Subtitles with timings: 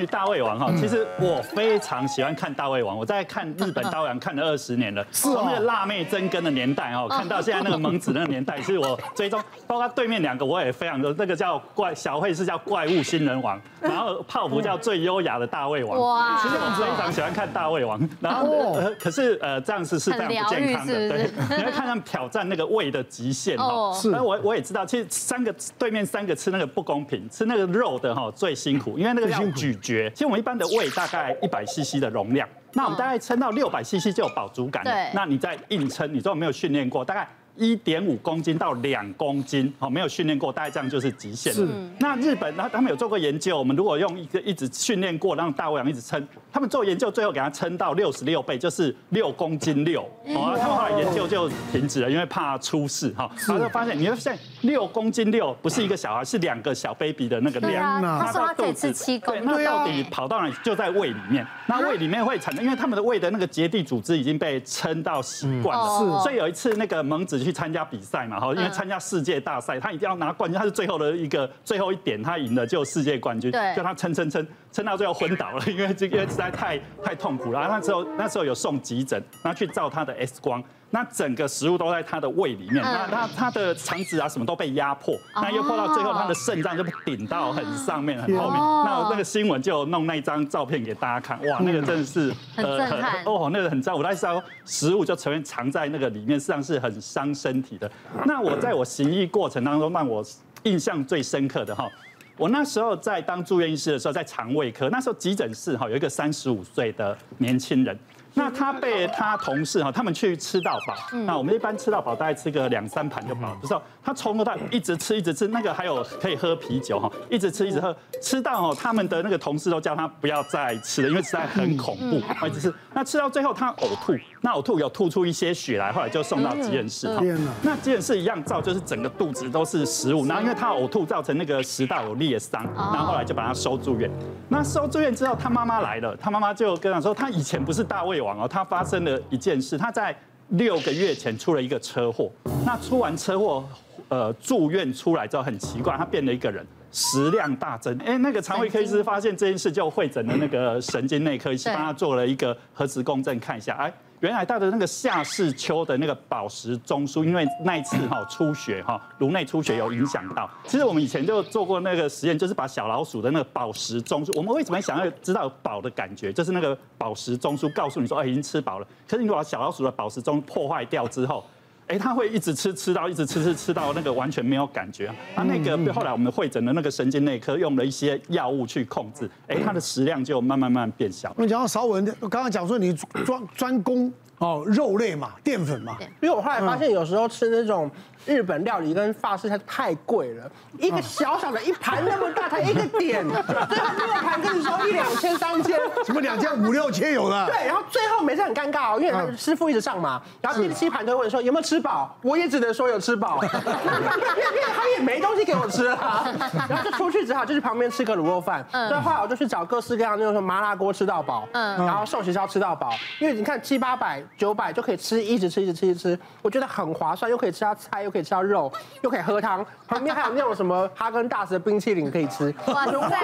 [0.00, 2.96] 于大胃王哈，其实我非常喜欢看大胃王。
[2.96, 9.40] 我在看日本大胃王看了二十年了， 从那个辣妹真根的年代哦，看到现在那个萌子那个年代，是我追踪。
[9.66, 16.00] 包括对面两个我也非常的，那个叫怪小慧是叫怪物新人王， 然后泡芙叫最优雅的大胃王。
[16.00, 16.38] 哇！
[16.42, 18.00] 其实我非常喜欢看大胃王。
[18.20, 21.30] 然后可是呃这样子是非常不健康的，对。
[21.56, 23.92] 你要看他们挑战那个胃的极限哈。
[23.92, 24.10] 是。
[24.10, 29.89] 那我我也知道，其实三个对面三个吃那个不公平，吃那个肉的哈最辛苦，因为那个要咀嚼。
[30.10, 34.90] 其实我们一般的胃大概一百 CC 的容量，那我们大概撑到六百 CC 就有饱足感了。
[34.90, 35.10] 对。
[35.14, 37.28] 那你再硬撑，你如果没有训练过，大概。
[37.60, 41.58] 一点五公斤到两公斤，好，没有训练过，大概这样就是极限了。
[41.60, 41.68] 是。
[41.98, 50.00] 那日本，他他们有做过研究，我们如果用一个一直训练过，让大胃王一直撑，他们做研究，最后给他撑到六十六倍，就是六公斤六。
[50.28, 53.30] 哦，他们后来研究就停止了，因为怕出事哈。
[53.46, 58.00] 然后就发现，你会发现六公斤六不是一个小孩，是两个小 baby 的那个量。
[58.00, 59.46] 他说他可以吃七公斤。
[59.46, 60.54] 对，那到底跑到哪里？
[60.64, 61.46] 就在胃里面。
[61.66, 65.98] 那胃里面会产生，因为他们的胃的那个结缔组织已经被撑到习惯了。
[65.98, 66.22] 是。
[66.22, 68.20] 所以有一次那个蒙子去参加比赛。
[68.26, 77.60] 嘛，哈，因为参加世界大赛，他一定要拿冠军，他是最后的一个最后一点，他赢了就世界冠军，对，就他撑撑撑撑到最后昏倒了，因为这个实在太太痛苦了。
[77.68, 80.62] 那时候那时候有送急诊，然后去照他的 X 光。
[80.92, 88.58] 那整个食物都在他的胃里面，那他他的肠子啊什么都被压迫，那又迫到最后他的肾脏就被顶到很上面很后面。
[88.58, 93.94] 那那个新闻就弄那一张照片给大家看，哇，那个真的是很震撼哦，那个很糟。
[93.94, 97.88] 我那时候食物就成为藏在那个里面，实际上是很伤身体的。
[98.24, 100.24] 那我在我行医过程当中，让我
[100.64, 101.88] 印象最深刻的哈，
[102.36, 107.96] 我那时候在当住院医师的时候，在肠胃科，那时候急诊室哈有一个三十五岁的年轻人。
[108.34, 110.94] 那他被他同事哈，他们去吃到饱。
[111.26, 113.54] 那我们一般吃到饱，大概吃个两三盘就饱。
[113.60, 115.48] 不知道，他从头到尾一直吃，一直吃。
[115.48, 122.22] 那个还有可以喝啤酒哈，一直吃，一直喝，吃到哦，他们的那个同事都叫他不要再吃了，因为实在很恐怖。
[122.46, 127.22] 一直吃，那吃到最后他呕吐，那呕吐有吐出一些血来，后来就送到急诊室哈。
[127.62, 130.24] 那急诊室一样照，就是整个肚子都是食物。
[130.26, 134.10] 然后因为他呕吐造成那个食道有裂伤，然后后来就把他收住院。
[134.48, 140.16] 那收住院之后，他妈妈来了，他妈妈就跟他说，他以前不是大胃他发生了一件事，他在
[140.48, 142.30] 六个月前出了一个车祸。
[142.66, 143.64] 那出完车祸，
[144.08, 147.96] 呃，住院出来之后很奇怪，他变了一个人，食量大增。
[147.98, 153.92] 哎，那个肠胃科医师发现这件事，就会诊了那个神经内科医师，帮他做了一个核磁共振看一下，哎。
[154.20, 160.48] 原来他的那个下视丘的那个饱食中枢，因为那一次哈出血哈，颅内出血有影响到。
[160.66, 166.32] 其实我们以前就做过那个实验，就是把小老鼠的那个饱食中枢，我们为什么想要知道饱的感觉？
[166.32, 168.86] 就是那个饱食中枢告诉你说，哎，已经吃饱了。
[169.08, 171.44] 可是你把小老鼠的饱食中破坏掉之后。
[171.90, 175.12] 哎，他会一直吃，吃到一直吃吃吃到那个完全没有感觉。
[175.34, 181.32] 他那个后来我们会诊的那个神经内科用了一些药物去控制，哎，他的食量就慢慢慢慢变小。
[181.34, 182.94] 我们讲到韶文，刚刚讲说你
[183.26, 187.90] 专专攻哦肉类嘛，淀粉嘛，因为我后来发现有时候吃那种。
[188.26, 190.44] 日本料理跟法式它太贵了，
[190.78, 195.74] 一个小小的一盘那么大才一个点， 最后六盘跟你说一两千三千，
[196.04, 197.46] 什么两千五六千有的。
[197.46, 206.22] 对，然后最后每次很尴尬哦，因为师傅一直上嘛，然后第七盘都会问说有没有吃饱，我也只能说有吃饱， 因为他也没东西给我吃啊，
[206.68, 222.54] 然后就出去只好就去旁边吃个卤肉饭，所以后来我就去找各式各样那种什么麻辣锅吃到饱，嗯，然后寿喜烧吃到饱，因为你看七八百九百就可以吃，一直吃一直吃一直吃，我觉得很划算，又可以吃到菜又可以吃到肉，又可以喝汤， 旁边还有那种什么哈根达斯的冰淇淋可以吃。
[222.66, 223.18] 哇塞！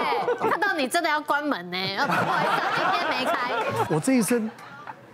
[0.51, 3.95] 看到你真的要关门呢， 不好意思，今天没开。
[3.95, 4.51] 我这一生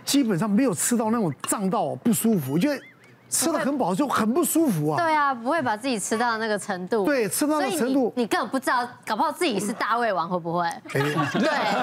[0.03, 2.81] 基本上没有吃到那种胀到不舒服，我觉得。
[3.29, 5.01] 吃的很饱就很不舒服啊！
[5.01, 7.03] 对啊，不会把自己吃到那个程度。
[7.03, 10.69] 对，吃到那个程度，你，你根本不知道，搞不好自己是大胃王会不会？
[10.91, 11.01] 对，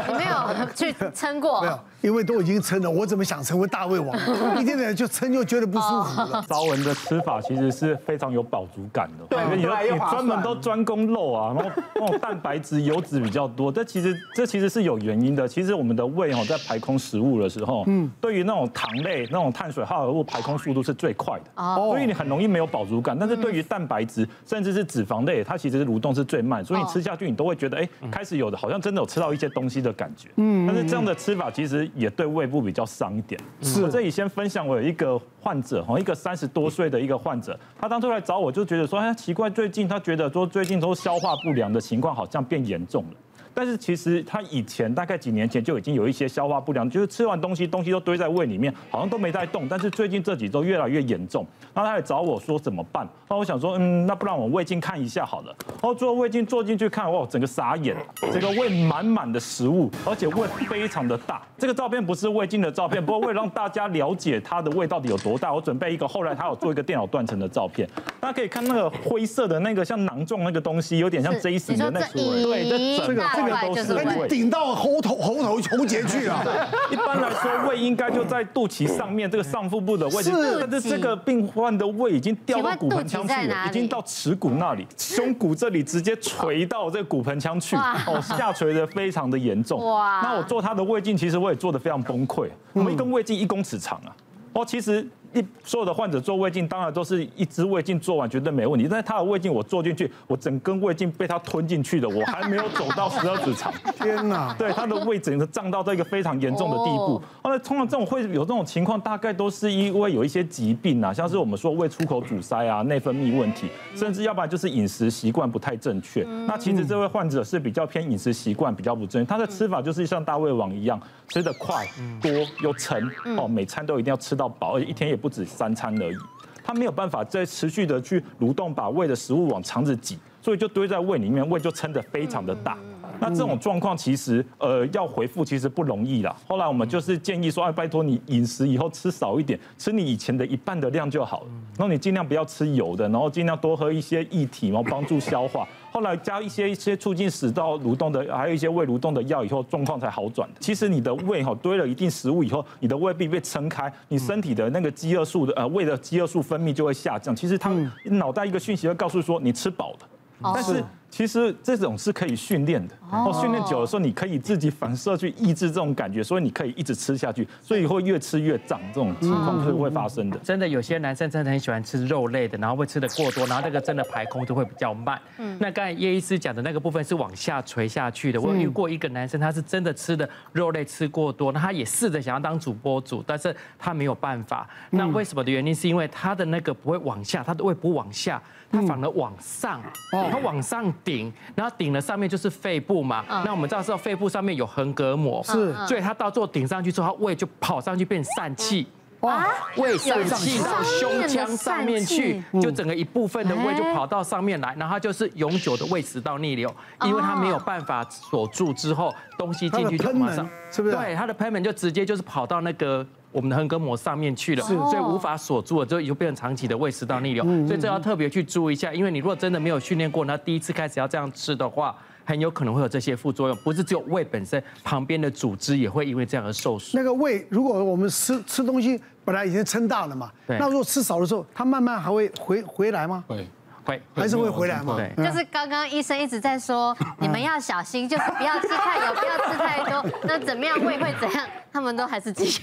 [0.07, 1.61] 你没有去撑过。
[1.63, 4.17] 没有，因为都已经撑了，我怎么想成为大胃王？
[4.61, 6.45] 一天天就撑就觉得不舒服了。
[6.49, 9.25] 招文的吃法其实是非常有饱足感的。
[9.29, 13.71] 对，你你专门都专攻肉啊，然后那种蛋白质、油脂比较多。
[13.71, 15.47] 这其实这其实是有原因的。
[15.47, 21.45] 其实我们的胃哦，在排空食物的时候，嗯，对于那种糖类、那种碳水化合物排空速度是最快的。
[21.57, 30.29] 哦，所以你很容易没有饱足感，但是对于蛋白质甚至是脂肪类，它其实是蠕动是最慢，所以你吃下去你都会觉得，哎，开始有的好像真的有吃到一些东西的感觉。
[30.37, 33.41] 嗯，但是这样的吃法其实也对胃部比较伤一点。
[33.63, 43.11] 是，我这里先分享我有一个患者哈，一个三十多岁的一个患者，他当初来找我就觉得说，哎，奇怪，最近他觉得说最近都消化不良的情况好像变严重了。
[43.55, 49.69] 但是其实他以前大概几年前就已经有一些消化不良，就是吃完东西东西都堆在胃里面，好像都没在动。
[49.69, 53.09] 但是最近这几周越来越严重，然后他来找我说怎么办？
[53.29, 55.55] 那我想说，嗯，那不然我胃镜看一下好了。
[55.67, 57.97] 然后做胃镜坐进去看，哇，整个傻眼，
[58.33, 61.43] 这个胃满满的食物，而且胃非常的大。
[61.59, 67.89] 这个照片不是胃镜的照片，不过为了让大家了解他的胃到底有多大，我准备一个后来他有做一个电脑断层的照片，
[68.19, 76.45] 大家可以看那个灰色的那个像囊状那个东西，有点像 Jason 的那个，对，这整个这个都是胃，顶到喉头喉头喉结去啊。
[76.91, 80.31] 一般来说，胃应该就在肚脐上面这个上腹部的位置，
[80.71, 89.85] 但是这个病患的胃已经掉到骨盆腔去了，已经到耻骨那里，胸骨这里直接垂到这个骨盆腔去，哦，下垂的非常的严重。
[89.85, 90.21] 哇！
[90.23, 92.49] 那我做他的胃镜，其实我也做的非常崩溃。
[92.73, 94.15] 我们一根胃镜一公尺长啊，
[94.55, 95.07] 哦，其实。
[95.33, 98.89] 一所有的患者做胃镜，当然都是一支胃镜做完绝对没问题。
[98.91, 103.73] 但是他的胃镜我做进去，我整根胃镜被他吞进去的，我还没有走到十二指肠。
[103.97, 104.53] 天哪！
[104.59, 107.23] 对，他的胃整个胀到这个非常严重的地步。
[107.43, 116.25] 后来通常这种会有这种情况，大概都是因为有一些疾病啊，像是我们说胃出口阻塞啊、内分泌问题，甚至要不然就是饮食习惯不太正确。
[116.49, 121.87] 那其实这位患者是比较偏饮食习惯比较不正确，他的吃法就是像大胃王一样，吃的快、
[122.21, 122.33] 多
[122.63, 125.20] 又沉哦，每餐都一定要吃到饱，而且一天也。
[125.21, 126.17] 不止三餐而已，
[126.65, 132.79] 他没有办法再持续的去蠕动，把胃的食物往肠子挤，所以就堆在胃里面，胃就撑得非常的大。
[133.21, 136.35] 那这种状况其实呃要回复其实不容易啦。
[136.49, 141.47] 后来我们就是建议说，哎，拜托你饮食以后吃少一点，吃你以前的一半的量就好了。
[141.77, 145.67] 然后你尽量不要吃油的，然后尽量多喝一些液体，然后帮助消化。
[145.93, 150.49] 后来加一些一些促进食道蠕动的，还有一些胃蠕动的药以后，状况才好转。
[150.59, 157.35] 其实你的胃哈堆了一定食物以后，你的胃壁被撑开，你身体的那个饥饿素的呃胃的饥饿素分泌就会下降。
[157.35, 157.71] 其实它
[158.05, 160.83] 脑袋一个讯息会告诉说你吃饱了，但是。
[161.13, 170.39] 其实这种是可以训练的，哦，训练久了时候，你可以自己反射去抑制这种感觉，所以你可以一直吃下去，所以会越吃越胀，这种情况是会发生的。
[170.39, 175.21] 真的，有些男生真的很喜欢吃肉类的，然后会吃的过多，然后那个真的排空就会比较慢。
[175.39, 178.41] 嗯，那刚才叶医师讲的那个部分是往下垂下去的。
[178.41, 184.69] 我有遇过一个男生，他是真的吃的肉类吃过多，那他也试着想要当主播主，但是他没有办法。
[184.91, 188.41] 那为什么的原因是因为他的那个不会往下，他的胃不往下。
[188.73, 193.25] 他反而往上，他往上顶，然后顶了上面就是肺部嘛。
[193.45, 198.87] 那我们知道，肺部上面有横膈膜，是，所以它到最后顶上去之后，它胃就跑上去变疝气。
[199.21, 206.75] 哇，胃散气到胸腔上面去，就整个一部分的胃就跑到上面来，然后它就是永久的胃食道逆流，
[207.05, 210.97] 因为它没有办法锁住之后，东西进去就马上，是不是？
[210.97, 213.07] 对，它的喷门就直接就是跑到那个。
[213.33, 217.45] 我们的横膈膜上面去了，所以无法锁住了，就就变成长期的胃食道逆流。
[217.65, 221.97] 所以这要特别去注意一下，因为你如果真的没有训练过，那第一次开始要这样吃的话，
[222.31, 223.57] 很有可能会有这些副作用。
[223.59, 227.03] 不是只有胃本身，旁边的组织也会因为这样而受损。
[227.03, 233.25] 那个胃，如果我们吃吃东西本来已经撑大了嘛，那如果吃少的时候，它慢慢还会回回来吗？
[233.27, 233.47] 会。
[233.85, 234.97] 会还是会回来吗？
[234.97, 240.05] 对，就是刚刚医生一直在说，你们要小心，就是不要吃太油，不要吃太多。
[240.25, 241.47] 那怎么样胃会怎样？
[241.73, 242.63] 他们都还是继续。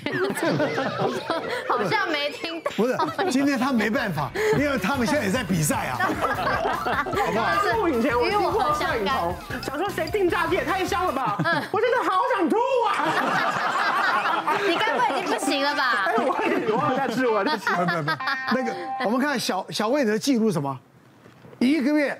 [1.68, 2.72] 好像没听到。
[2.76, 2.98] 不是，
[3.32, 5.98] 今天他没办法，因为他们现在也在比赛啊。
[7.08, 7.78] 好不好？
[7.78, 9.34] 录影前我听过摄影棚，
[9.64, 11.38] 想说谁订炸鸡也太香了吧？
[11.44, 12.58] 嗯，我真的好想吐
[12.90, 14.58] 啊！
[14.68, 16.06] 你该不会已经不行了吧？
[16.08, 16.36] 哎，我
[16.72, 17.64] 我忘了在吃，我在吃。
[18.54, 18.76] 那个，
[19.06, 20.78] 我们看小小魏的记录什么？
[21.60, 22.20] 一个月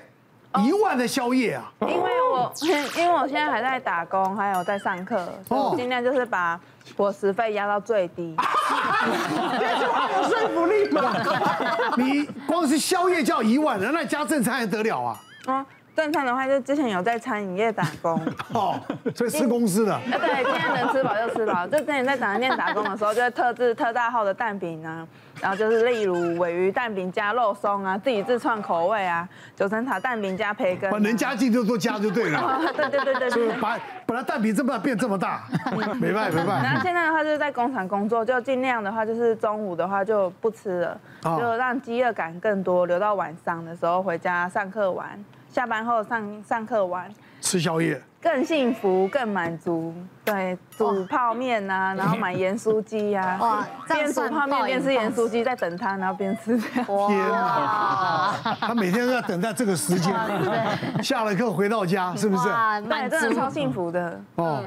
[0.64, 1.72] 一万的宵夜啊！
[1.80, 2.52] 因为我
[2.96, 6.58] 因为我现在还在打工，还有在上课，所以我尽量就是把
[6.96, 8.34] 伙食费压到最低。
[9.60, 11.12] 这句话有说服力吗？
[11.96, 15.20] 你光是宵夜就要一万，那加正餐还得了啊？
[15.46, 15.66] 啊，
[15.98, 18.14] 正餐的话就之前有在餐饮业打工，
[18.54, 18.80] 哦，
[19.14, 20.00] 所以吃公司的。
[20.06, 21.66] 对，今天能吃饱就吃饱。
[21.66, 25.06] 就之前在早餐店打工的时候，就会特制特大号的蛋饼啊。
[25.40, 32.60] 然后就是例如尾鱼蛋饼加肉松啊，自己自创口味啊，九层塔蛋饼加培根，把能加进就多加就对了。
[32.76, 35.44] 对对对对，就是把本来蛋饼这么变这么大，
[36.00, 36.62] 没办法没办法。
[36.62, 47.12] 然后现在的话就是在工厂工作，就尽量的话就是中午的话就不吃了，就让饥饿感更多，留到晚上的时候回家上课玩，下班后上上课玩。
[47.40, 48.00] 吃宵夜。
[48.20, 56.84] 更幸福更满足，对，煮泡面呐、啊，然后买盐酥鸡呀， 哇，边煮泡面边吃盐酥鸡，在等他，然后边吃这样。
[57.06, 60.12] 天啊，他每天都要等待这个时间，
[61.00, 62.48] 下了课回到家，是不是？
[62.88, 64.20] 对，真的超幸福的。
[64.34, 64.60] 哦，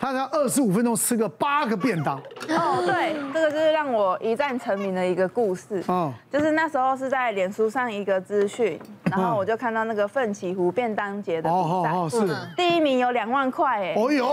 [0.00, 2.16] 他才二十五分钟吃个八个便当。
[2.50, 5.82] 哦，对，这个就是让我一战成名的一个故事。
[5.88, 13.94] 哦，就是那时候是在脸书上一个资讯，然后我就看到那个奋起湖便当节的比赛，哦，是第一名有两万块哎。
[13.96, 14.26] 哦呦，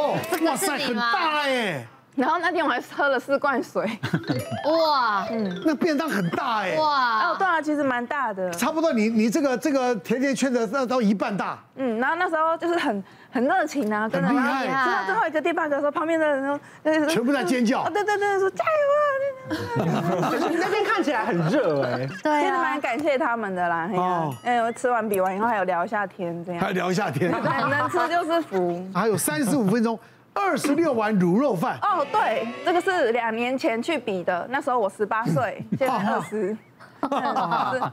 [0.45, 1.85] 哇塞，很大哎。
[2.15, 3.83] 然后那天我还喝了四罐水，
[4.71, 20.31] 哇，嗯，那便当很大哎，哇，哦，对啊，其实蛮大的，差不多你你这个这个甜甜圈的那都一半大，嗯，然后那时候就是很很热情啊，很厉害，吃到最后一个第八个的时候，旁边的人都全部在尖叫，对对对，说加油啊！
[20.49, 27.29] 你那边看起来很热哎，对，真的蛮感谢他们的啦，哦，哎，我吃完比完以后还有聊一下天，这样，还聊一下天，
[27.69, 29.99] 能吃就是福，还有三十五分钟。
[30.35, 31.79] 二十六碗卤肉饭。
[31.81, 36.55] 哦，对，这个是两年前去比的，那时候我十八岁，现在二十，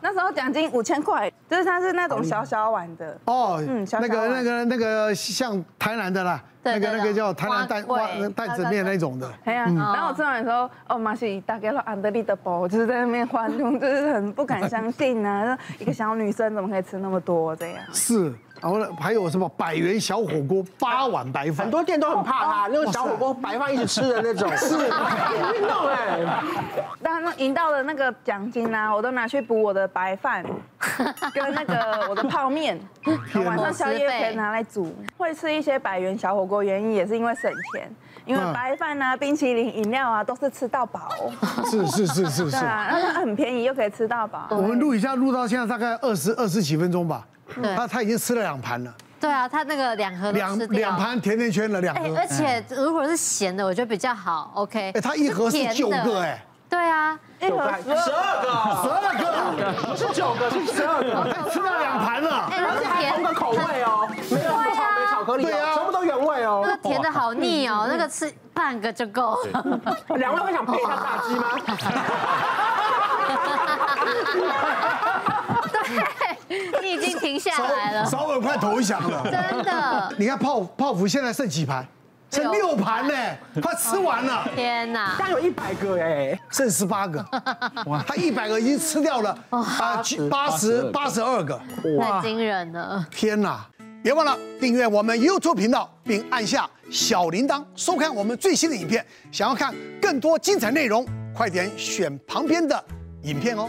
[0.02, 3.16] 那时候奖金五千块，就是它是那种小小碗的。
[3.26, 7.84] 哦，嗯，那个那个那个像台南的啦，那个那个叫台南担
[8.34, 17.84] 担子面那种的，哎呀，然后我吃完的时候，哦，马西大概说安德利的包，就是在那边欢呼，就是很不敢相信啊， 一个小女生怎么可以吃那么多这样？
[17.92, 18.34] 是。
[18.62, 26.21] 然后呢，还有什么百元小火锅八碗白饭，很多店都很怕他，那个小火锅白饭一起吃的那种，是运动哎。
[27.02, 30.45] 当然赢到了那个奖金啊，我都拿去补我的白饭，
[31.35, 32.81] 跟那个我的泡面，
[33.45, 34.95] 晚上宵夜可以拿来煮。
[35.19, 37.90] 会吃一些百元小火锅，原因也是因为省钱，
[38.25, 41.09] 因为白饭啊、冰淇淋、饮料啊都是吃到饱。
[41.69, 42.50] 是是是是是。
[42.52, 44.47] 对啊，然后很便宜又可以吃到饱。
[44.50, 47.26] 我们录一下，录到现在大概二十二十几分钟吧。
[47.76, 48.92] 他他已经吃了两盘了。
[49.21, 52.16] 对啊，他那个两盒两两盘甜甜圈了两盒。
[52.16, 54.50] 而且如果是咸的，我觉得比较好。
[54.54, 54.90] OK。
[54.94, 56.44] 哎，他一盒是九个哎。
[56.68, 58.49] 对啊，一盒十二个，
[58.82, 62.49] 十二个，不是九个，是十二个，吃了两盘了。
[62.50, 66.62] 而且还同个口味哦，没有草莓巧克力，对啊，全部都原味哦。
[66.64, 69.38] 那个甜的好腻哦，那个吃半个就够。
[70.16, 71.44] 两位会想配一下炸鸡吗？
[76.96, 80.14] 你已经停下来了，稍微快投降了，真的。
[80.18, 81.87] 你看泡泡芙现在剩几盘？
[82.30, 83.14] 剩六盘呢，
[83.61, 84.49] 快吃完了。
[84.54, 87.22] 天哪，他有一百个哎，剩十八个。
[87.84, 90.30] 哇，他一百个已经吃掉了啊，八十
[90.90, 91.61] 八十二个，
[92.00, 93.06] 太惊人了。
[93.11, 93.66] 天哪，
[94.02, 99.04] 别忘了订阅我们 YouTube 频道，并按下小铃铛，收看我们最新的影片。
[99.30, 102.82] 想要看更多精彩内容，快点选旁边的
[103.25, 103.68] 影片哦。